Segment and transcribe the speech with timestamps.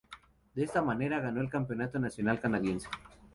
[0.55, 2.87] De esta manera ganó el campeonato nacional canadiense.